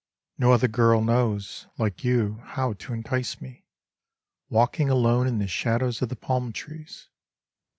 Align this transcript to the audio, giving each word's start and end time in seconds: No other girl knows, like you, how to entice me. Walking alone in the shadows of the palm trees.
No 0.39 0.51
other 0.51 0.67
girl 0.67 1.03
knows, 1.03 1.67
like 1.77 2.03
you, 2.03 2.41
how 2.43 2.73
to 2.73 2.91
entice 2.91 3.39
me. 3.39 3.67
Walking 4.49 4.89
alone 4.89 5.27
in 5.27 5.37
the 5.37 5.45
shadows 5.47 6.01
of 6.01 6.09
the 6.09 6.15
palm 6.15 6.51
trees. 6.53 7.07